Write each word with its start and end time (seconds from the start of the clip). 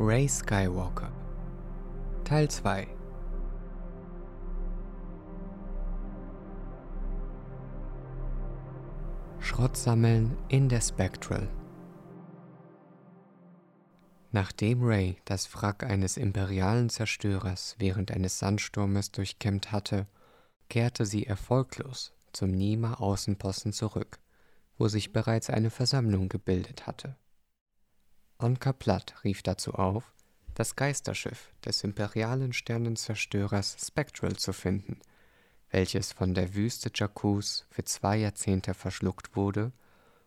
Ray 0.00 0.28
Skywalker. 0.28 1.10
Teil 2.22 2.48
2 2.48 2.86
Schrott 9.40 9.76
sammeln 9.76 10.38
in 10.48 10.68
der 10.68 10.82
Spectral. 10.82 11.48
Nachdem 14.30 14.84
Ray 14.84 15.16
das 15.24 15.52
Wrack 15.52 15.82
eines 15.82 16.16
imperialen 16.16 16.90
Zerstörers 16.90 17.74
während 17.80 18.12
eines 18.12 18.38
Sandsturmes 18.38 19.10
durchkämmt 19.10 19.72
hatte, 19.72 20.06
kehrte 20.68 21.06
sie 21.06 21.26
erfolglos 21.26 22.12
zum 22.32 22.52
Nima 22.52 22.94
Außenposten 22.94 23.72
zurück, 23.72 24.20
wo 24.78 24.86
sich 24.86 25.12
bereits 25.12 25.50
eine 25.50 25.70
Versammlung 25.70 26.28
gebildet 26.28 26.86
hatte. 26.86 27.16
Anka 28.40 28.72
Platt 28.72 29.16
rief 29.24 29.42
dazu 29.42 29.74
auf, 29.74 30.12
das 30.54 30.76
Geisterschiff 30.76 31.52
des 31.64 31.82
imperialen 31.82 32.52
Sternenzerstörers 32.52 33.76
Spectral 33.84 34.36
zu 34.36 34.52
finden, 34.52 35.00
welches 35.70 36.12
von 36.12 36.34
der 36.34 36.54
Wüste 36.54 36.92
Jakkus 36.94 37.66
für 37.68 37.82
zwei 37.82 38.16
Jahrzehnte 38.18 38.74
verschluckt 38.74 39.34
wurde 39.34 39.72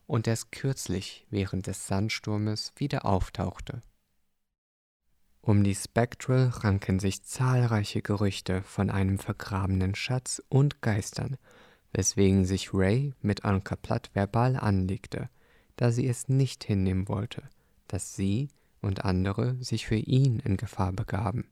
und 0.07 0.27
erst 0.27 0.51
kürzlich 0.51 1.25
während 1.29 1.67
des 1.67 1.87
Sandsturmes 1.87 2.73
wieder 2.75 3.05
auftauchte. 3.05 3.81
Um 5.39 5.63
die 5.63 5.73
Spectral 5.73 6.49
ranken 6.49 6.99
sich 6.99 7.23
zahlreiche 7.23 8.01
Gerüchte 8.01 8.61
von 8.63 8.89
einem 8.89 9.19
vergrabenen 9.19 9.95
Schatz 9.95 10.43
und 10.49 10.81
Geistern, 10.81 11.37
weswegen 11.93 12.43
sich 12.43 12.73
Ray 12.73 13.13
mit 13.21 13.45
Anka 13.45 13.77
Platt 13.77 14.09
verbal 14.13 14.57
anlegte, 14.57 15.29
da 15.77 15.91
sie 15.91 16.09
es 16.09 16.27
nicht 16.27 16.65
hinnehmen 16.65 17.07
wollte– 17.07 17.43
dass 17.91 18.15
sie 18.15 18.47
und 18.81 19.03
andere 19.03 19.55
sich 19.61 19.85
für 19.85 19.95
ihn 19.95 20.39
in 20.39 20.57
Gefahr 20.57 20.93
begaben. 20.93 21.49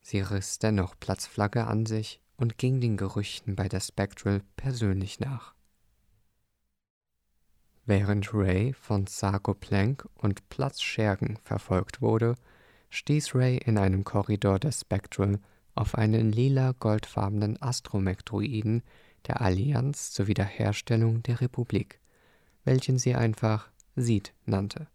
Sie 0.00 0.20
riss 0.20 0.58
dennoch 0.58 0.98
Platzflagge 0.98 1.66
an 1.66 1.86
sich 1.86 2.20
und 2.36 2.58
ging 2.58 2.80
den 2.80 2.96
Gerüchten 2.96 3.54
bei 3.54 3.68
der 3.68 3.80
Spectral 3.80 4.42
persönlich 4.56 5.20
nach. 5.20 5.54
Während 7.84 8.32
Ray 8.32 8.72
von 8.72 9.06
Sarko 9.06 9.54
Plank 9.54 10.08
und 10.14 10.48
Platz 10.48 10.80
Schergen 10.80 11.36
verfolgt 11.44 12.00
wurde, 12.00 12.36
stieß 12.90 13.34
Ray 13.34 13.58
in 13.58 13.76
einem 13.76 14.04
Korridor 14.04 14.58
der 14.58 14.72
Spectral 14.72 15.40
auf 15.74 15.94
einen 15.94 16.32
lila-goldfarbenen 16.32 17.60
Astromech-Druiden 17.60 18.82
der 19.26 19.40
Allianz 19.40 20.12
zur 20.12 20.26
Wiederherstellung 20.26 21.22
der 21.22 21.40
Republik, 21.40 22.00
welchen 22.64 22.98
sie 22.98 23.14
einfach 23.14 23.70
Sid 23.94 24.32
nannte. 24.46 24.88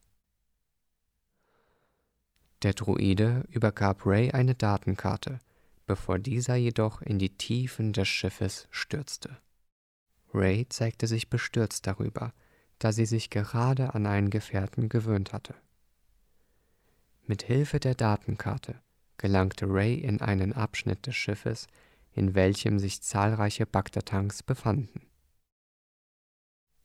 Der 2.63 2.73
Druide 2.73 3.45
übergab 3.49 4.05
Ray 4.05 4.31
eine 4.31 4.55
Datenkarte, 4.55 5.39
bevor 5.85 6.19
dieser 6.19 6.55
jedoch 6.55 7.01
in 7.01 7.19
die 7.19 7.37
Tiefen 7.37 7.93
des 7.93 8.07
Schiffes 8.07 8.67
stürzte. 8.71 9.37
Ray 10.33 10.67
zeigte 10.69 11.07
sich 11.07 11.29
bestürzt 11.29 11.85
darüber, 11.87 12.33
da 12.79 12.91
sie 12.91 13.05
sich 13.05 13.29
gerade 13.29 13.93
an 13.93 14.05
einen 14.05 14.29
Gefährten 14.29 14.89
gewöhnt 14.89 15.33
hatte. 15.33 15.55
Mit 17.25 17.43
Hilfe 17.43 17.79
der 17.79 17.95
Datenkarte 17.95 18.81
gelangte 19.17 19.65
Ray 19.67 19.95
in 19.95 20.21
einen 20.21 20.53
Abschnitt 20.53 21.07
des 21.07 21.15
Schiffes, 21.15 21.67
in 22.11 22.35
welchem 22.35 22.79
sich 22.79 23.01
zahlreiche 23.01 23.65
Bagdad-Tanks 23.65 24.43
befanden. 24.43 25.01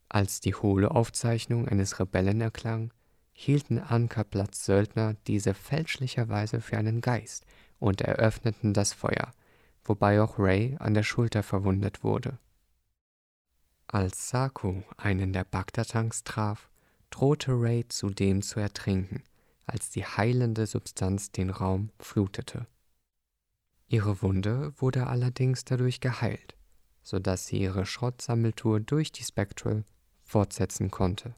Als 0.09 0.41
die 0.41 0.55
hohle 0.55 0.91
Aufzeichnung 0.91 1.69
eines 1.69 2.01
Rebellen 2.01 2.41
erklang, 2.41 2.93
hielten 3.43 3.79
Ankerplatz 3.79 4.65
Söldner 4.65 5.15
diese 5.27 5.55
fälschlicherweise 5.55 6.61
für 6.61 6.79
einen 6.79 7.01
Geist 7.01 7.45
und 7.79 8.01
eröffneten 8.01 8.73
das 8.73 8.93
Feuer, 8.93 9.33
wobei 9.85 10.23
auch 10.23 10.39
Ray 10.39 10.77
an 10.79 10.95
der 10.95 11.03
Schulter 11.03 11.43
verwundet 11.43 12.05
wurde. 12.05 12.39
Als 13.89 14.29
Saku 14.29 14.83
einen 14.97 15.33
der 15.33 15.45
Bagdad-Tanks 15.45 16.25
traf, 16.25 16.71
drohte 17.11 17.53
Ray 17.53 17.87
zudem 17.89 18.43
zu 18.43 18.61
ertrinken, 18.61 19.23
als 19.67 19.91
die 19.91 20.07
heilende 20.07 20.67
Substanz 20.67 21.33
den 21.33 21.51
Raum 21.51 21.91
flutete. 21.99 22.67
Ihre 23.89 24.23
Wunde 24.23 24.73
wurde 24.79 25.09
allerdings 25.09 25.65
dadurch 25.65 26.01
geheilt, 26.01 26.57
so 27.03 27.19
dass 27.19 27.47
sie 27.47 27.59
ihre 27.61 27.85
Schrottsammeltour 27.85 28.81
durch 28.81 29.13
die 29.13 29.25
Spectral 29.25 29.85
fortsetzen 30.23 30.91
konnte. 30.91 31.35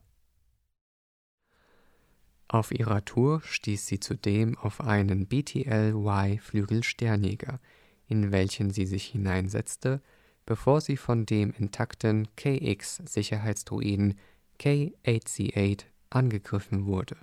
Auf 2.55 2.71
ihrer 2.71 3.05
Tour 3.05 3.43
stieß 3.43 3.85
sie 3.85 3.99
zudem 3.99 4.57
auf 4.57 4.81
einen 4.81 5.27
BTL-Y-Flügelsternjäger, 5.27 7.59
in 8.07 8.31
welchen 8.31 8.71
sie 8.71 8.87
sich 8.87 9.07
hineinsetzte, 9.07 10.01
bevor 10.47 10.81
sie 10.81 10.97
von 10.97 11.27
dem 11.27 11.53
intakten 11.59 12.29
KX-Sicherheitsdruiden 12.37 14.21
K-8C8 14.61 15.87
angegriffen 16.11 16.87
wurde. 16.87 17.17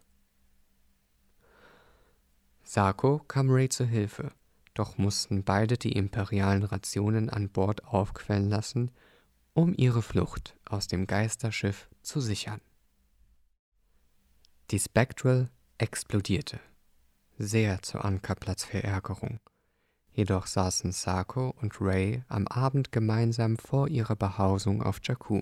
Sako 2.63 3.19
kam 3.19 3.49
Ray 3.49 3.69
zu 3.69 3.85
Hilfe, 3.85 4.33
doch 4.73 4.97
mussten 4.97 5.45
beide 5.45 5.77
die 5.77 5.93
imperialen 5.93 6.63
Rationen 6.63 7.29
an 7.29 7.47
Bord 7.47 7.85
aufquellen 7.85 8.49
lassen, 8.49 8.91
um 9.53 9.73
ihre 9.77 10.01
Flucht 10.01 10.57
aus 10.65 10.87
dem 10.87 11.07
Geisterschiff 11.07 11.87
zu 12.01 12.19
sichern. 12.19 12.59
Die 14.71 14.79
Spectral 14.79 15.49
explodierte, 15.79 16.61
sehr 17.37 17.81
zu 17.81 17.99
Ankerplatz 17.99 18.63
Verärgerung. 18.63 19.41
Jedoch 20.13 20.47
saßen 20.47 20.93
Sako 20.93 21.53
und 21.61 21.81
Ray 21.81 22.23
am 22.29 22.47
Abend 22.47 22.93
gemeinsam 22.93 23.57
vor 23.57 23.89
ihrer 23.89 24.15
Behausung 24.15 24.81
auf 24.81 25.01
Jakku, 25.03 25.41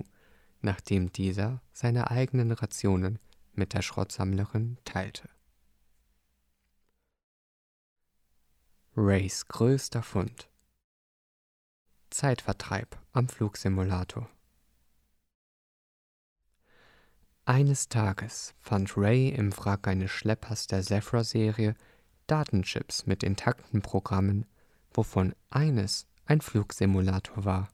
nachdem 0.61 1.13
dieser 1.13 1.61
seine 1.71 2.09
eigenen 2.09 2.51
Rationen 2.51 3.19
mit 3.53 3.75
der 3.75 3.83
Schrottsammlerin 3.83 4.79
teilte. 4.83 5.29
Rays 8.97 9.45
größter 9.45 10.01
Fund 10.01 10.49
Zeitvertreib 12.09 12.97
am 13.11 13.29
Flugsimulator 13.29 14.27
Eines 17.49 17.89
Tages 17.89 18.53
fand 18.59 18.95
Ray 18.95 19.29
im 19.29 19.51
Wrack 19.57 19.87
eines 19.87 20.11
Schleppers 20.11 20.67
der 20.67 20.83
Zephyr-Serie 20.83 21.73
Datenchips 22.27 23.07
mit 23.07 23.23
intakten 23.23 23.81
Programmen, 23.81 24.45
wovon 24.93 25.33
eines 25.49 26.05
ein 26.27 26.41
Flugsimulator 26.41 27.45
war. 27.45 27.69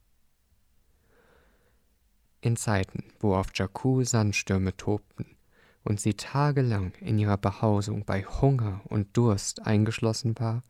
In 2.39 2.55
Zeiten, 2.55 3.03
wo 3.19 3.35
auf 3.35 3.47
Jakku 3.53 4.05
Sandstürme 4.05 4.77
tobten 4.77 5.35
und 5.83 5.99
sie 5.99 6.13
tagelang 6.13 6.93
in 7.01 7.19
ihrer 7.19 7.35
Behausung 7.35 8.05
bei 8.05 8.23
Hunger 8.23 8.79
und 8.85 9.17
Durst 9.17 9.67
eingeschlossen 9.67 10.39
war, 10.39 10.63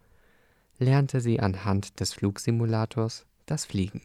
lernte 0.79 1.21
sie 1.21 1.39
anhand 1.39 1.99
des 1.99 2.11
Flugsimulators 2.15 3.27
das 3.45 3.65
Fliegen. 3.65 4.01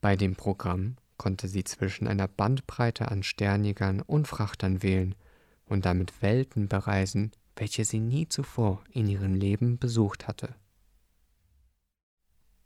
Bei 0.00 0.16
dem 0.16 0.34
Programm 0.34 0.96
konnte 1.18 1.48
sie 1.48 1.64
zwischen 1.64 2.06
einer 2.06 2.28
Bandbreite 2.28 3.10
an 3.10 3.22
Sternjägern 3.22 4.00
und 4.00 4.26
Frachtern 4.26 4.82
wählen 4.82 5.14
und 5.66 5.84
damit 5.84 6.22
Welten 6.22 6.68
bereisen, 6.68 7.32
welche 7.56 7.84
sie 7.84 8.00
nie 8.00 8.28
zuvor 8.28 8.82
in 8.90 9.08
ihrem 9.08 9.34
Leben 9.34 9.78
besucht 9.78 10.26
hatte. 10.26 10.54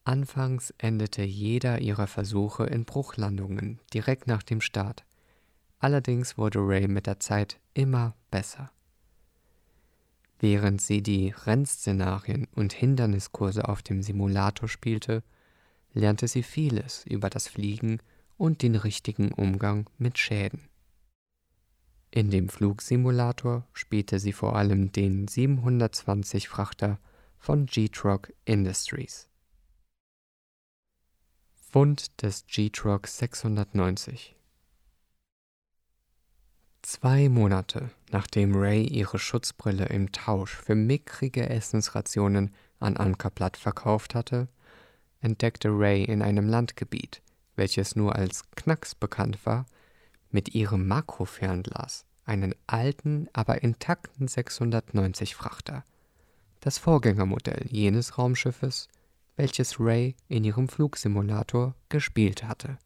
Anfangs 0.04 0.74
endete 0.78 1.22
jeder 1.22 1.80
ihrer 1.80 2.06
Versuche 2.06 2.64
in 2.64 2.84
Bruchlandungen 2.84 3.80
direkt 3.94 4.26
nach 4.26 4.42
dem 4.42 4.60
Start. 4.60 5.04
Allerdings 5.78 6.36
wurde 6.36 6.58
Ray 6.60 6.88
mit 6.88 7.06
der 7.06 7.20
Zeit 7.20 7.60
immer 7.74 8.14
besser. 8.30 8.70
Während 10.40 10.82
sie 10.82 11.02
die 11.02 11.32
Rennszenarien 11.46 12.48
und 12.52 12.72
Hinderniskurse 12.72 13.68
auf 13.68 13.82
dem 13.82 14.02
Simulator 14.02 14.68
spielte, 14.68 15.22
lernte 15.94 16.26
sie 16.26 16.42
vieles 16.42 17.06
über 17.06 17.30
das 17.30 17.46
Fliegen 17.46 18.00
und 18.36 18.62
den 18.62 18.74
richtigen 18.74 19.32
Umgang 19.32 19.88
mit 19.98 20.18
Schäden. 20.18 20.68
In 22.10 22.30
dem 22.30 22.48
Flugsimulator 22.48 23.66
spielte 23.72 24.18
sie 24.18 24.32
vor 24.32 24.56
allem 24.56 24.92
den 24.92 25.28
720 25.28 26.48
Frachter 26.48 26.98
von 27.38 27.66
G-Troc 27.66 28.32
Industries. 28.44 29.28
Fund 31.54 32.22
des 32.22 32.46
G-Troc 32.46 33.06
690 33.06 34.36
Zwei 36.82 37.28
Monate 37.28 37.90
nachdem 38.12 38.54
Ray 38.54 38.86
ihre 38.86 39.18
Schutzbrille 39.18 39.86
im 39.86 40.12
Tausch 40.12 40.54
für 40.54 40.74
mickrige 40.74 41.48
Essensrationen 41.48 42.54
an 42.78 42.96
Ankerplatt 42.96 43.56
verkauft 43.56 44.14
hatte, 44.14 44.48
entdeckte 45.20 45.70
Ray 45.70 46.04
in 46.04 46.22
einem 46.22 46.48
Landgebiet 46.48 47.22
welches 47.56 47.96
nur 47.96 48.16
als 48.16 48.50
Knacks 48.52 48.94
bekannt 48.94 49.44
war, 49.44 49.66
mit 50.30 50.54
ihrem 50.54 50.86
Makrofernglas 50.86 52.04
einen 52.24 52.54
alten, 52.66 53.28
aber 53.32 53.62
intakten 53.62 54.28
690 54.28 55.34
Frachter, 55.34 55.84
das 56.60 56.78
Vorgängermodell 56.78 57.66
jenes 57.68 58.18
Raumschiffes, 58.18 58.88
welches 59.36 59.80
Ray 59.80 60.14
in 60.28 60.44
ihrem 60.44 60.68
Flugsimulator 60.68 61.74
gespielt 61.88 62.44
hatte. 62.44 62.78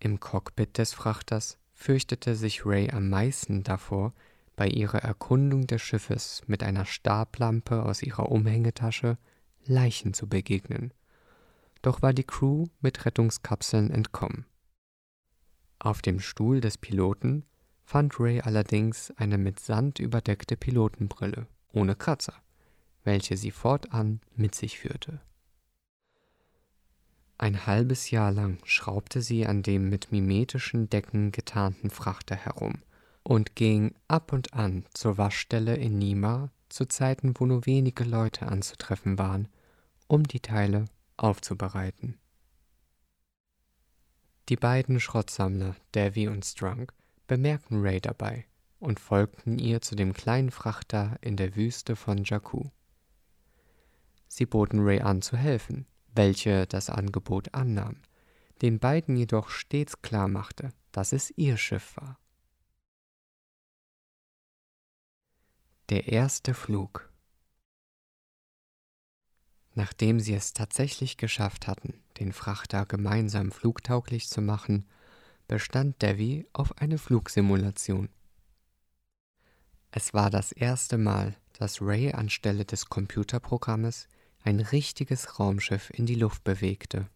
Im 0.00 0.20
Cockpit 0.20 0.76
des 0.76 0.92
Frachters 0.92 1.58
fürchtete 1.72 2.34
sich 2.34 2.66
Ray 2.66 2.90
am 2.90 3.08
meisten 3.08 3.62
davor, 3.62 4.12
bei 4.56 4.68
ihrer 4.68 5.02
Erkundung 5.02 5.66
des 5.66 5.82
Schiffes 5.82 6.42
mit 6.46 6.62
einer 6.62 6.84
Stablampe 6.84 7.82
aus 7.82 8.02
ihrer 8.02 8.30
Umhängetasche 8.30 9.18
Leichen 9.64 10.14
zu 10.14 10.28
begegnen. 10.28 10.92
Doch 11.84 12.00
war 12.00 12.14
die 12.14 12.24
Crew 12.24 12.64
mit 12.80 13.04
Rettungskapseln 13.04 13.90
entkommen. 13.90 14.46
Auf 15.78 16.00
dem 16.00 16.18
Stuhl 16.18 16.62
des 16.62 16.78
Piloten 16.78 17.44
fand 17.84 18.18
Ray 18.18 18.40
allerdings 18.40 19.10
eine 19.18 19.36
mit 19.36 19.60
Sand 19.60 19.98
überdeckte 19.98 20.56
Pilotenbrille 20.56 21.46
ohne 21.74 21.94
Kratzer, 21.94 22.32
welche 23.02 23.36
sie 23.36 23.50
fortan 23.50 24.22
mit 24.34 24.54
sich 24.54 24.78
führte. 24.78 25.20
Ein 27.36 27.66
halbes 27.66 28.10
Jahr 28.10 28.32
lang 28.32 28.60
schraubte 28.64 29.20
sie 29.20 29.44
an 29.44 29.62
dem 29.62 29.90
mit 29.90 30.10
mimetischen 30.10 30.88
Decken 30.88 31.32
getarnten 31.32 31.90
Frachter 31.90 32.34
herum 32.34 32.78
und 33.22 33.56
ging 33.56 33.94
ab 34.08 34.32
und 34.32 34.54
an 34.54 34.86
zur 34.94 35.18
Waschstelle 35.18 35.76
in 35.76 35.98
Nima 35.98 36.50
zu 36.70 36.86
Zeiten, 36.86 37.34
wo 37.36 37.44
nur 37.44 37.66
wenige 37.66 38.04
Leute 38.04 38.46
anzutreffen 38.46 39.18
waren, 39.18 39.48
um 40.06 40.22
die 40.22 40.40
Teile 40.40 40.86
aufzubereiten. 41.16 42.18
Die 44.48 44.56
beiden 44.56 45.00
Schrottsammler, 45.00 45.74
Davy 45.92 46.28
und 46.28 46.44
Strunk, 46.44 46.92
bemerkten 47.26 47.80
Ray 47.80 48.00
dabei 48.00 48.46
und 48.78 49.00
folgten 49.00 49.58
ihr 49.58 49.80
zu 49.80 49.94
dem 49.94 50.12
kleinen 50.12 50.50
Frachter 50.50 51.16
in 51.22 51.36
der 51.36 51.56
Wüste 51.56 51.96
von 51.96 52.24
Jakku. 52.24 52.68
Sie 54.28 54.46
boten 54.46 54.80
Ray 54.80 55.00
an 55.00 55.22
zu 55.22 55.36
helfen, 55.36 55.86
welche 56.14 56.66
das 56.66 56.90
Angebot 56.90 57.54
annahm, 57.54 58.02
den 58.60 58.78
beiden 58.78 59.16
jedoch 59.16 59.48
stets 59.48 60.02
klar 60.02 60.28
machte, 60.28 60.72
dass 60.92 61.12
es 61.12 61.32
ihr 61.36 61.56
Schiff 61.56 61.96
war. 61.96 62.18
Der 65.90 66.08
erste 66.08 66.54
Flug. 66.54 67.10
Nachdem 69.74 70.20
sie 70.20 70.34
es 70.34 70.52
tatsächlich 70.52 71.16
geschafft 71.16 71.66
hatten, 71.66 71.94
den 72.20 72.32
Frachter 72.32 72.86
gemeinsam 72.86 73.50
flugtauglich 73.50 74.28
zu 74.28 74.40
machen, 74.40 74.86
bestand 75.48 76.00
Devi 76.00 76.46
auf 76.52 76.78
eine 76.78 76.96
Flugsimulation. 76.96 78.08
Es 79.90 80.14
war 80.14 80.30
das 80.30 80.52
erste 80.52 80.96
Mal, 80.96 81.36
dass 81.54 81.82
Ray 81.82 82.12
anstelle 82.12 82.64
des 82.64 82.88
Computerprogrammes 82.88 84.08
ein 84.42 84.60
richtiges 84.60 85.38
Raumschiff 85.38 85.90
in 85.90 86.06
die 86.06 86.14
Luft 86.14 86.44
bewegte. 86.44 87.08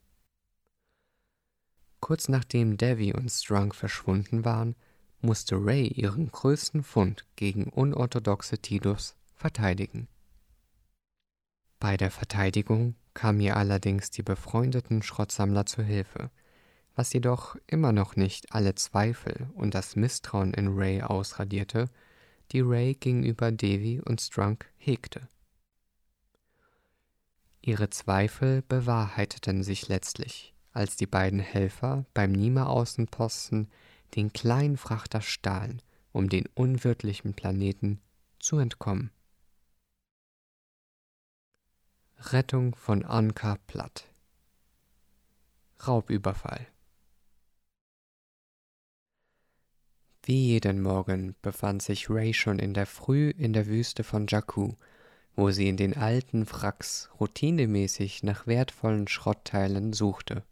Kurz 2.00 2.28
nachdem 2.28 2.76
Devi 2.76 3.12
und 3.12 3.30
Strunk 3.30 3.74
verschwunden 3.74 4.44
waren, 4.44 4.76
musste 5.20 5.56
Ray 5.56 5.88
ihren 5.88 6.30
größten 6.30 6.82
Fund 6.82 7.24
gegen 7.36 7.64
unorthodoxe 7.64 8.58
Tidus 8.58 9.16
verteidigen. 9.34 10.08
Bei 11.80 11.96
der 11.96 12.10
Verteidigung 12.10 12.96
kamen 13.14 13.40
ihr 13.40 13.56
allerdings 13.56 14.10
die 14.10 14.22
befreundeten 14.22 15.02
Schrottsammler 15.02 15.66
zu 15.66 15.82
Hilfe, 15.82 16.30
was 16.96 17.12
jedoch 17.12 17.56
immer 17.66 17.92
noch 17.92 18.16
nicht 18.16 18.52
alle 18.52 18.74
Zweifel 18.74 19.48
und 19.54 19.74
das 19.74 19.94
Misstrauen 19.94 20.52
in 20.54 20.68
Ray 20.68 21.02
ausradierte, 21.02 21.88
die 22.50 22.60
Ray 22.60 22.94
gegenüber 22.94 23.52
Devi 23.52 24.00
und 24.00 24.20
Strunk 24.20 24.66
hegte. 24.76 25.28
Ihre 27.60 27.90
Zweifel 27.90 28.62
bewahrheiteten 28.62 29.62
sich 29.62 29.88
letztlich, 29.88 30.54
als 30.72 30.96
die 30.96 31.06
beiden 31.06 31.40
Helfer 31.40 32.06
beim 32.14 32.32
Nima-Außenposten 32.32 33.68
den 34.16 34.32
kleinen 34.32 34.76
Frachter 34.76 35.20
stahlen, 35.20 35.82
um 36.12 36.28
den 36.28 36.48
unwirtlichen 36.54 37.34
Planeten 37.34 38.00
zu 38.40 38.58
entkommen. 38.58 39.10
Rettung 42.20 42.74
von 42.74 43.04
Anka 43.04 43.58
Platt 43.68 44.04
Raubüberfall 45.86 46.66
Wie 50.24 50.48
jeden 50.48 50.82
Morgen 50.82 51.36
befand 51.42 51.80
sich 51.80 52.10
Ray 52.10 52.34
schon 52.34 52.58
in 52.58 52.74
der 52.74 52.86
Früh 52.86 53.30
in 53.30 53.52
der 53.52 53.66
Wüste 53.68 54.02
von 54.02 54.26
Jakku, 54.26 54.74
wo 55.36 55.52
sie 55.52 55.68
in 55.68 55.76
den 55.76 55.96
alten 55.96 56.50
Wracks 56.50 57.08
routinemäßig 57.20 58.24
nach 58.24 58.48
wertvollen 58.48 59.06
Schrottteilen 59.06 59.92
suchte. 59.92 60.42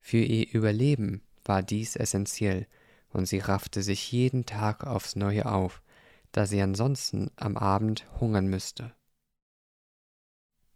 Für 0.00 0.18
ihr 0.18 0.54
Überleben 0.54 1.20
war 1.44 1.64
dies 1.64 1.96
essentiell, 1.96 2.68
und 3.10 3.26
sie 3.26 3.40
raffte 3.40 3.82
sich 3.82 4.12
jeden 4.12 4.46
Tag 4.46 4.84
aufs 4.86 5.16
neue 5.16 5.46
auf, 5.46 5.82
da 6.30 6.46
sie 6.46 6.62
ansonsten 6.62 7.32
am 7.34 7.56
Abend 7.56 8.06
hungern 8.20 8.46
müsste. 8.46 8.94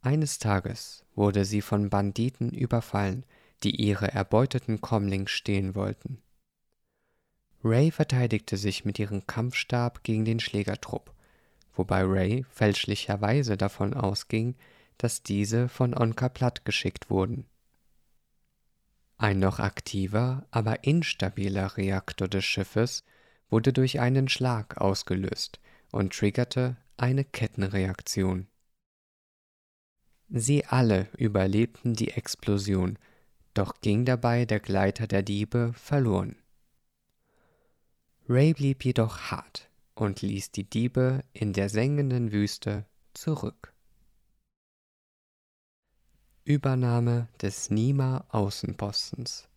Eines 0.02 0.40
Tages 0.40 1.04
wurde 1.14 1.44
sie 1.44 1.62
von 1.62 1.88
Banditen 1.88 2.50
überfallen, 2.50 3.24
die 3.62 3.76
ihre 3.80 4.12
erbeuteten 4.12 4.80
Kommlings 4.80 5.30
stehlen 5.30 5.76
wollten. 5.76 6.20
Ray 7.62 7.92
verteidigte 7.92 8.56
sich 8.56 8.84
mit 8.84 8.98
ihrem 8.98 9.28
Kampfstab 9.28 10.02
gegen 10.02 10.24
den 10.24 10.40
Schlägertrupp, 10.40 11.14
wobei 11.72 12.02
Ray 12.02 12.44
fälschlicherweise 12.50 13.56
davon 13.56 13.94
ausging, 13.94 14.56
dass 14.98 15.22
diese 15.22 15.68
von 15.68 15.94
Onka 15.94 16.28
platt 16.28 16.64
geschickt 16.64 17.08
wurden. 17.08 17.46
Ein 19.18 19.38
noch 19.38 19.60
aktiver, 19.60 20.44
aber 20.50 20.82
instabiler 20.82 21.76
Reaktor 21.76 22.26
des 22.26 22.44
Schiffes 22.44 23.04
wurde 23.48 23.72
durch 23.72 24.00
einen 24.00 24.28
Schlag 24.28 24.78
ausgelöst 24.78 25.60
und 25.92 26.12
triggerte 26.12 26.76
eine 26.96 27.24
Kettenreaktion. 27.24 28.48
Sie 30.34 30.64
alle 30.64 31.10
überlebten 31.18 31.92
die 31.92 32.12
Explosion, 32.12 32.98
doch 33.52 33.82
ging 33.82 34.06
dabei 34.06 34.46
der 34.46 34.60
Gleiter 34.60 35.06
der 35.06 35.22
Diebe 35.22 35.74
verloren. 35.74 36.36
Ray 38.26 38.54
blieb 38.54 38.82
jedoch 38.82 39.30
hart 39.30 39.68
und 39.94 40.22
ließ 40.22 40.50
die 40.50 40.64
Diebe 40.64 41.22
in 41.34 41.52
der 41.52 41.68
sengenden 41.68 42.32
Wüste 42.32 42.86
zurück. 43.12 43.74
Übernahme 46.44 47.28
des 47.42 47.68
Nima 47.68 48.24
Außenpostens 48.30 49.50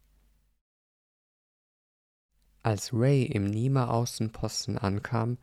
Als 2.63 2.91
Ray 2.91 3.23
im 3.23 3.45
Nima 3.45 3.87
Außenposten 3.87 4.77
ankam, 4.77 5.37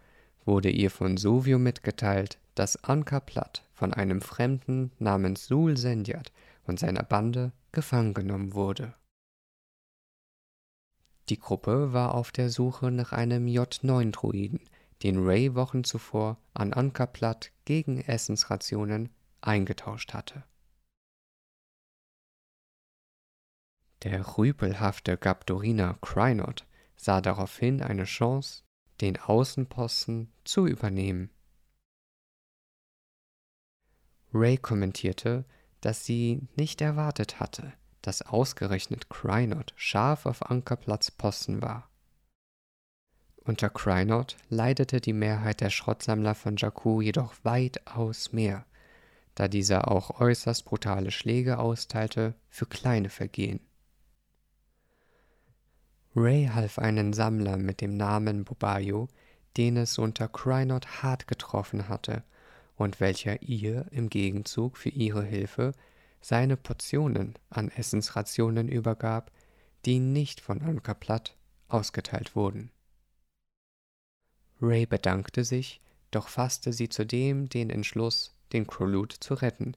wurde 0.44 0.68
ihr 0.68 0.90
von 0.90 1.16
Sovio 1.16 1.58
mitgeteilt, 1.58 2.38
dass 2.54 2.82
Anka 2.84 3.20
Platt 3.20 3.64
von 3.72 3.92
einem 3.94 4.20
Fremden 4.20 4.92
namens 4.98 5.46
Sul 5.46 5.76
Sendiat 5.76 6.32
und 6.64 6.78
seiner 6.78 7.02
Bande 7.02 7.52
gefangen 7.72 8.14
genommen 8.14 8.54
wurde. 8.54 8.94
Die 11.28 11.38
Gruppe 11.38 11.92
war 11.92 12.14
auf 12.14 12.32
der 12.32 12.50
Suche 12.50 12.90
nach 12.90 13.12
einem 13.12 13.46
J9-Druiden, 13.46 14.60
den 15.02 15.24
Ray 15.24 15.54
Wochen 15.54 15.84
zuvor 15.84 16.38
an 16.52 16.72
Anka 16.72 17.06
Platt 17.06 17.52
gegen 17.64 18.00
Essensrationen 18.00 19.08
eingetauscht 19.40 20.14
hatte. 20.14 20.44
Der 24.02 24.36
rüpelhafte 24.36 25.16
Gabdoriner 25.16 25.94
Krynot 26.00 26.66
sah 26.96 27.20
daraufhin 27.20 27.82
eine 27.82 28.04
Chance, 28.04 28.64
den 29.00 29.16
Außenposten 29.16 30.32
zu 30.44 30.66
übernehmen. 30.66 31.30
Ray 34.34 34.56
kommentierte, 34.56 35.44
dass 35.80 36.04
sie 36.06 36.48
nicht 36.56 36.80
erwartet 36.80 37.38
hatte, 37.40 37.72
dass 38.00 38.22
ausgerechnet 38.22 39.10
Krynot 39.10 39.74
scharf 39.76 40.26
auf 40.26 40.50
Ankerplatz 40.50 41.10
Posten 41.10 41.60
war. 41.60 41.88
Unter 43.44 43.68
Krynot 43.68 44.36
leidete 44.48 45.00
die 45.00 45.12
Mehrheit 45.12 45.60
der 45.60 45.70
Schrottsammler 45.70 46.34
von 46.34 46.56
Jakku 46.56 47.00
jedoch 47.00 47.34
weitaus 47.42 48.32
mehr, 48.32 48.64
da 49.34 49.48
dieser 49.48 49.90
auch 49.90 50.20
äußerst 50.20 50.64
brutale 50.64 51.10
Schläge 51.10 51.58
austeilte 51.58 52.34
für 52.48 52.66
kleine 52.66 53.10
Vergehen. 53.10 53.60
Ray 56.14 56.50
half 56.54 56.78
einen 56.78 57.12
Sammler 57.12 57.56
mit 57.56 57.80
dem 57.80 57.96
Namen 57.96 58.44
Bobayo, 58.44 59.08
den 59.56 59.76
es 59.76 59.98
unter 59.98 60.28
Krynot 60.28 61.02
hart 61.02 61.26
getroffen 61.26 61.88
hatte 61.88 62.22
und 62.82 63.00
welcher 63.00 63.40
ihr 63.42 63.86
im 63.90 64.10
Gegenzug 64.10 64.76
für 64.76 64.88
ihre 64.88 65.24
Hilfe 65.24 65.72
seine 66.20 66.56
Portionen 66.56 67.34
an 67.50 67.68
Essensrationen 67.68 68.68
übergab, 68.68 69.32
die 69.84 69.98
nicht 69.98 70.40
von 70.40 70.62
Ankerplatt 70.62 71.36
ausgeteilt 71.68 72.36
wurden. 72.36 72.70
Ray 74.60 74.86
bedankte 74.86 75.44
sich, 75.44 75.80
doch 76.10 76.28
fasste 76.28 76.72
sie 76.72 76.88
zudem 76.88 77.48
den 77.48 77.70
Entschluss, 77.70 78.34
den 78.52 78.66
Krolud 78.66 79.12
zu 79.12 79.34
retten, 79.34 79.76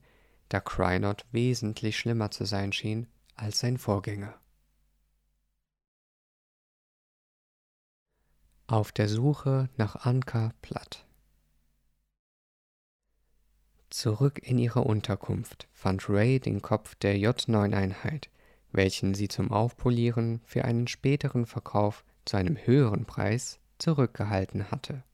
da 0.50 0.60
Crynot 0.60 1.26
wesentlich 1.32 1.98
schlimmer 1.98 2.30
zu 2.30 2.46
sein 2.46 2.74
schien 2.74 3.08
als 3.36 3.60
sein 3.60 3.78
Vorgänger. 3.78 4.40
Auf 8.68 8.92
der 8.92 9.08
Suche 9.08 9.70
nach 9.78 10.06
Anka 10.06 10.52
Platt. 10.62 11.05
Zurück 13.96 14.42
in 14.44 14.58
ihrer 14.58 14.86
Unterkunft 14.86 15.70
fand 15.72 16.10
Ray 16.10 16.42
den 16.42 16.62
Kopf 16.62 16.96
der 16.96 17.16
J9-Einheit, 17.16 18.30
welchen 18.74 19.14
sie 19.14 19.30
zum 19.30 19.54
Aufpolieren 19.54 20.42
für 20.44 20.66
einen 20.66 20.90
späteren 20.90 21.46
Verkauf 21.46 22.04
zu 22.26 22.36
einem 22.36 22.58
höheren 22.58 23.06
Preis 23.06 23.58
zurückgehalten 23.78 24.70
hatte. 24.70 25.06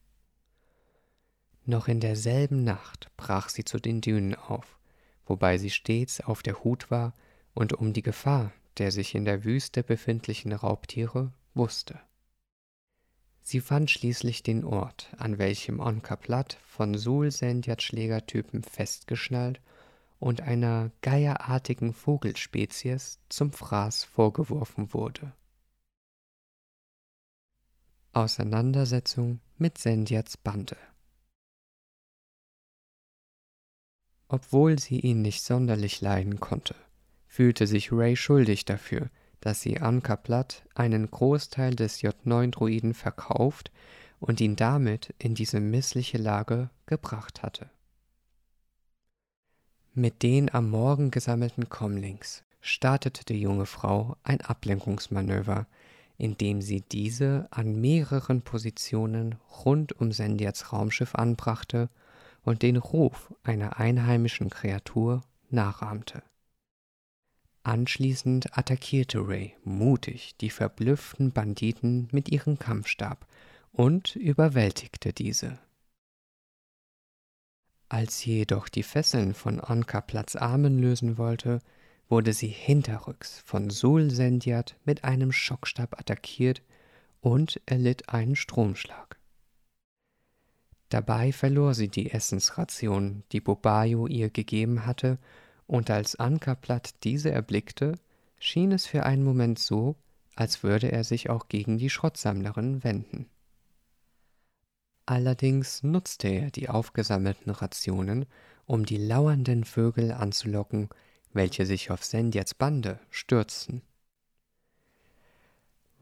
Noch 1.64 1.88
in 1.88 2.00
derselben 2.00 2.64
Nacht 2.64 3.12
brach 3.18 3.50
sie 3.50 3.66
zu 3.66 3.80
den 3.80 4.02
Dünen 4.02 4.34
auf, 4.34 4.80
wobei 5.28 5.60
sie 5.60 5.70
stets 5.70 6.20
auf 6.20 6.42
der 6.42 6.64
Hut 6.64 6.90
war 6.90 7.14
und 7.54 7.74
um 7.74 7.94
die 7.94 8.02
Gefahr 8.02 8.52
der 8.80 8.92
sich 8.92 9.14
in 9.14 9.26
der 9.26 9.44
Wüste 9.44 9.84
befindlichen 9.84 10.54
Raubtiere 10.54 11.32
wusste. 11.54 12.00
Sie 13.42 13.60
fand 13.60 13.90
schließlich 13.90 14.44
den 14.44 14.64
Ort, 14.64 15.12
an 15.18 15.38
welchem 15.38 15.80
Onka 15.80 16.16
Platt 16.16 16.58
von 16.68 16.98
Sul-Senjat-Schlägertypen 16.98 18.64
festgeschnallt 18.64 19.60
und 20.20 20.42
einer 20.42 20.92
geierartigen 21.02 21.94
Vogelspezies 21.94 23.20
zum 23.30 23.52
Fraß 23.52 24.04
vorgeworfen 24.04 24.94
wurde. 24.94 25.34
Auseinandersetzung 28.14 29.40
mit 29.58 29.78
Senjats 29.78 30.38
Bande 30.38 30.78
Obwohl 34.28 34.80
sie 34.80 35.00
ihn 35.00 35.22
nicht 35.22 35.44
sonderlich 35.44 36.00
leiden 36.02 36.40
konnte, 36.40 36.76
fühlte 37.28 37.68
sich 37.68 37.92
Ray 37.92 38.16
schuldig 38.16 38.64
dafür, 38.66 39.10
dass 39.42 39.62
sie 39.62 39.82
Anka 39.82 40.16
Platt 40.16 40.64
einen 40.74 41.12
Großteil 41.12 41.76
des 41.76 42.02
J9-Druiden 42.02 42.94
verkauft 42.94 43.72
und 44.20 44.40
ihn 44.40 44.56
damit 44.56 45.14
in 45.18 45.36
diese 45.36 45.60
missliche 45.60 46.18
Lage 46.18 46.70
gebracht 46.86 47.44
hatte. 47.44 47.70
Mit 49.94 50.24
den 50.24 50.54
am 50.54 50.70
Morgen 50.70 51.12
gesammelten 51.12 51.68
Comlings 51.68 52.44
startete 52.62 53.26
die 53.26 53.42
junge 53.42 53.66
Frau 53.66 54.16
ein 54.24 54.40
Ablenkungsmanöver, 54.40 55.68
indem 56.18 56.62
sie 56.62 56.82
diese 56.82 57.48
an 57.50 57.82
mehreren 57.82 58.44
Positionen 58.44 59.36
rund 59.66 59.92
um 60.00 60.12
Sendiats 60.12 60.72
Raumschiff 60.72 61.16
anbrachte 61.16 61.90
und 62.44 62.62
den 62.62 62.78
Ruf 62.78 63.34
einer 63.44 63.80
einheimischen 63.80 64.50
Kreatur 64.50 65.24
nachahmte. 65.50 66.22
Anschließend 67.64 68.58
attackierte 68.58 69.28
Ray 69.28 69.56
mutig 69.64 70.36
die 70.38 70.50
verblüfften 70.50 71.32
Banditen 71.32 72.08
mit 72.12 72.30
ihrem 72.30 72.58
Kampfstab 72.58 73.28
und 73.72 74.16
überwältigte 74.16 75.14
diese. 75.14 75.60
Als 77.88 78.20
sie 78.20 78.38
jedoch 78.38 78.68
die 78.68 78.84
Fesseln 78.84 79.34
von 79.34 79.60
Anka 79.60 80.02
Platz 80.02 80.36
Armen 80.36 80.80
lösen 80.80 81.18
wollte, 81.18 81.60
wurde 82.10 82.34
sie 82.34 82.48
hinterrücks 82.48 83.42
von 83.46 83.70
Sul 83.70 84.10
Sendiat 84.10 84.76
mit 84.84 85.04
einem 85.04 85.32
Schockstab 85.32 86.00
attackiert 86.00 86.64
und 87.20 87.62
erlitt 87.66 88.10
einen 88.10 88.36
Stromschlag. 88.36 89.20
Dabei 90.90 91.32
verlor 91.32 91.74
sie 91.74 91.88
die 91.88 92.12
Essensration, 92.12 93.24
die 93.32 93.40
Bobayo 93.40 94.08
ihr 94.08 94.30
gegeben 94.30 94.86
hatte, 94.86 95.20
und 95.72 95.90
als 95.90 96.18
Ankerplatt 96.18 97.02
diese 97.06 97.32
erblickte, 97.32 97.98
schien 98.40 98.74
es 98.74 98.86
für 98.86 99.06
einen 99.06 99.24
Moment 99.24 99.58
so, 99.58 99.96
als 100.36 100.64
würde 100.64 100.92
er 100.92 101.06
sich 101.06 101.30
auch 101.30 101.48
gegen 101.48 101.78
die 101.78 101.90
Schrottsammlerin 101.90 102.84
wenden. 102.84 103.30
Allerdings 105.06 105.82
nutzte 105.82 106.28
er 106.28 106.52
die 106.52 106.68
aufgesammelten 106.68 107.54
Rationen, 107.54 108.26
um 108.66 108.86
die 108.86 108.98
lauernden 108.98 109.64
Vögel 109.64 110.12
anzulocken, 110.12 110.90
welche 111.32 111.66
sich 111.66 111.90
auf 111.90 112.04
Sendiats 112.04 112.54
Bande 112.54 113.00
stürzten. 113.10 113.82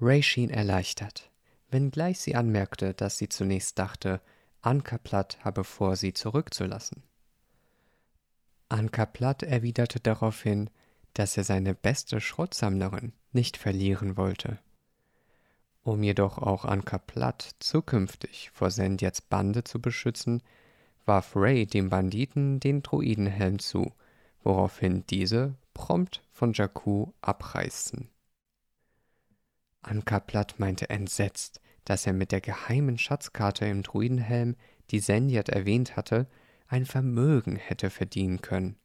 Ray 0.02 0.24
schien 0.24 0.50
erleichtert, 0.50 1.30
wenngleich 1.70 2.20
sie 2.20 2.34
anmerkte, 2.34 2.96
dass 2.96 3.20
sie 3.20 3.30
zunächst 3.30 3.78
dachte, 3.78 4.20
Ankerplatt 4.64 5.38
habe 5.46 5.64
vor, 5.64 5.96
sie 5.96 6.14
zurückzulassen. 6.14 7.04
Anka 8.70 9.08
Platt 9.08 9.42
erwiderte 9.42 10.00
daraufhin, 10.00 10.70
dass 11.16 11.36
er 11.38 11.44
seine 11.44 11.74
beste 11.74 12.22
Schrottsammlerin 12.22 13.14
nicht 13.34 13.58
verlieren 13.58 14.16
wollte. 14.16 14.60
Um 15.82 16.04
jedoch 16.04 16.38
auch 16.38 16.66
Anka 16.66 17.00
Platt 17.00 17.56
zukünftig 17.60 18.52
vor 18.52 18.70
Sendiats 18.70 19.22
Bande 19.22 19.64
zu 19.64 19.82
beschützen, 19.82 20.44
warf 21.06 21.36
Ray 21.36 21.66
dem 21.66 21.90
Banditen 21.90 22.60
den 22.60 22.84
Druidenhelm 22.84 23.58
zu, 23.58 23.92
woraufhin 24.44 25.04
diese 25.08 25.56
prompt 25.74 26.22
von 26.32 26.54
Jakku 26.54 27.12
abreißten. 27.22 28.08
Anka 29.82 30.20
Platt 30.20 30.60
meinte 30.60 30.90
entsetzt, 30.92 31.60
dass 31.86 32.06
er 32.06 32.14
mit 32.14 32.32
der 32.32 32.42
geheimen 32.42 33.00
Schatzkarte 33.00 33.66
im 33.66 33.82
Druidenhelm, 33.82 34.56
die 34.92 35.00
Sendiat 35.00 35.50
erwähnt 35.50 35.96
hatte, 35.96 36.28
ein 36.70 36.86
Vermögen 36.86 37.56
hätte 37.58 37.90
verdienen 37.90 38.42
können. 38.42 38.78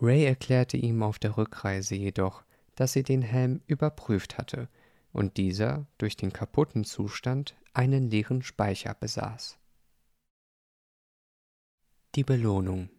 Ray 0.00 0.24
erklärte 0.24 0.76
ihm 0.76 1.02
auf 1.02 1.18
der 1.18 1.36
Rückreise 1.36 1.94
jedoch, 1.94 2.42
dass 2.74 2.94
sie 2.94 3.02
den 3.02 3.22
Helm 3.22 3.60
überprüft 3.66 4.38
hatte 4.38 4.68
und 5.12 5.36
dieser 5.36 5.86
durch 5.98 6.16
den 6.16 6.32
kaputten 6.32 6.84
Zustand 6.84 7.54
einen 7.74 8.10
leeren 8.10 8.42
Speicher 8.42 8.94
besaß. 8.94 9.58
Die 12.14 12.24
Belohnung 12.24 12.90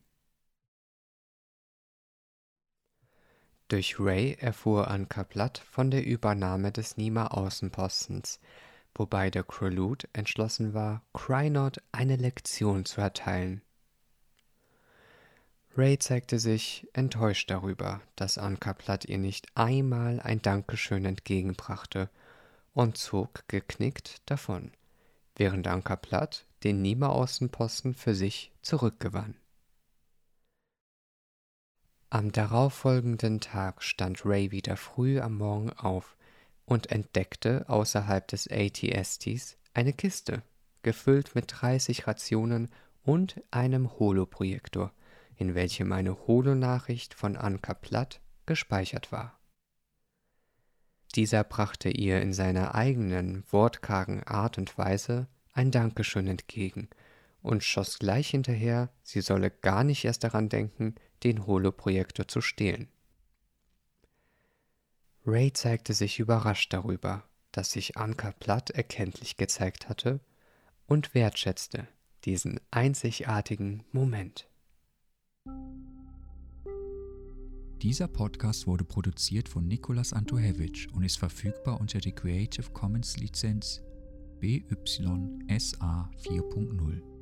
Durch 3.70 4.00
Ray 4.00 4.36
erfuhr 4.40 4.88
Anka 4.88 5.24
Platt 5.24 5.58
von 5.58 5.90
der 5.90 6.06
Übernahme 6.06 6.72
des 6.72 6.96
Nima 6.96 7.28
Außenpostens, 7.28 8.40
wobei 8.96 9.30
der 9.30 9.44
Krolud 9.44 10.08
entschlossen 10.14 10.74
war, 10.74 11.02
Crynod 11.14 11.82
eine 11.92 12.16
Lektion 12.16 12.86
zu 12.86 13.02
erteilen. 13.02 13.62
Ray 15.76 15.98
zeigte 15.98 16.38
sich 16.38 16.88
enttäuscht 16.94 17.50
darüber, 17.50 18.02
dass 18.16 18.38
Anka 18.38 18.74
Platt 18.74 19.06
ihr 19.06 19.18
nicht 19.18 19.48
einmal 19.56 20.20
ein 20.20 20.42
Dankeschön 20.42 21.06
entgegenbrachte 21.06 22.10
und 22.74 22.98
zog 22.98 23.48
geknickt 23.48 24.22
davon, 24.28 24.72
während 25.36 25.68
Anka 25.68 25.96
Platt 25.96 26.46
den 26.64 26.84
Nima-Außenposten 26.84 27.96
für 27.96 28.14
sich 28.14 28.52
zurückgewann. 28.62 29.36
Am 32.12 32.32
darauffolgenden 32.32 33.40
Tag 33.40 33.82
stand 33.82 34.24
Ray 34.24 34.52
wieder 34.52 34.78
früh 34.78 35.20
am 35.20 35.38
Morgen 35.38 35.72
auf 35.72 36.16
und 36.66 36.92
entdeckte 36.92 37.68
außerhalb 37.68 38.28
des 38.28 38.50
ATSTs 38.50 39.58
eine 39.74 39.94
Kiste, 39.94 40.44
gefüllt 40.82 41.36
mit 41.36 41.46
30 41.48 42.08
Rationen 42.08 42.70
und 43.04 43.42
einem 43.52 44.00
Holoprojektor, 44.00 44.94
in 45.36 45.56
welchem 45.56 45.92
eine 45.92 46.28
Holonachricht 46.28 47.14
von 47.14 47.36
Anka 47.36 47.74
Platt 47.74 48.22
gespeichert 48.46 49.12
war. 49.12 49.40
Dieser 51.16 51.44
brachte 51.44 51.90
ihr 51.90 52.22
in 52.22 52.34
seiner 52.34 52.74
eigenen 52.76 53.44
wortkargen 53.52 54.24
Art 54.24 54.58
und 54.58 54.78
Weise 54.78 55.28
ein 55.54 55.70
Dankeschön 55.70 56.28
entgegen 56.28 56.90
und 57.42 57.64
schoss 57.64 58.00
gleich 58.00 58.30
hinterher, 58.30 58.90
sie 59.04 59.22
solle 59.22 59.52
gar 59.52 59.84
nicht 59.84 60.06
erst 60.06 60.24
daran 60.24 60.50
denken, 60.50 60.96
den 61.24 61.46
Holoprojektor 61.46 62.28
zu 62.28 62.42
stehlen. 62.42 62.90
Ray 65.26 65.54
zeigte 65.54 65.94
sich 65.94 66.20
überrascht 66.20 66.74
darüber, 66.74 67.24
dass 67.54 67.72
sich 67.72 67.96
Anka 67.96 68.34
Platt 68.34 68.72
erkenntlich 68.72 69.38
gezeigt 69.38 69.88
hatte 69.88 70.20
und 70.86 71.14
wertschätzte 71.14 71.88
diesen 72.26 72.60
einzigartigen 72.72 73.84
Moment. 73.92 74.50
Dieser 77.82 78.08
Podcast 78.08 78.68
wurde 78.68 78.84
produziert 78.84 79.48
von 79.48 79.68
Nikolas 79.68 80.14
Antohevich 80.14 80.88
und 80.94 81.04
ist 81.04 81.20
verfügbar 81.20 81.80
unter 81.80 82.00
der 82.00 82.14
Creative 82.14 82.70
Commons 82.72 83.18
Lizenz 83.18 83.82
BYSA 84.40 86.10
4.0. 86.22 87.13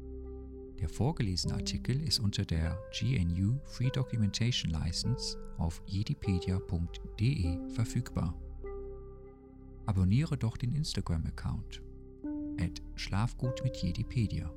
Der 0.82 0.90
vorgelesene 0.90 1.54
Artikel 1.54 2.02
ist 2.02 2.20
unter 2.20 2.44
der 2.44 2.76
GNU 3.00 3.60
Free 3.66 3.92
Documentation 3.92 4.72
License 4.72 5.38
auf 5.60 5.82
jedipedia.de 5.86 7.70
verfügbar. 7.70 8.36
abonniere 9.86 10.38
doch 10.38 10.58
den 10.58 10.74
Instagram-Account. 10.74 11.84
Schlafgut 12.96 13.64
mit 13.64 13.78
Jedipedia. 13.78 14.52